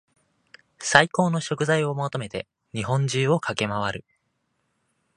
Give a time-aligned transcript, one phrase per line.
[0.79, 4.05] 最高の食材を求めて日本中を駆け回る